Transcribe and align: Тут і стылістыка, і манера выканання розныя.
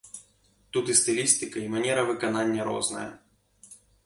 Тут 0.77 0.85
і 0.93 0.95
стылістыка, 1.01 1.57
і 1.67 1.69
манера 1.75 2.07
выканання 2.09 2.67
розныя. 2.71 3.09